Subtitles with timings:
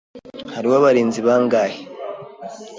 [0.53, 1.79] Hariho abarinzi bangahe?